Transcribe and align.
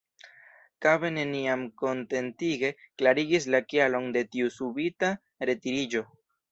Kabe 0.85 1.11
neniam 1.17 1.67
kontentige 1.83 2.73
klarigis 3.03 3.49
la 3.57 3.63
kialon 3.69 4.13
de 4.19 4.29
tiu 4.37 4.53
subita 4.61 5.17
retiriĝo. 5.53 6.09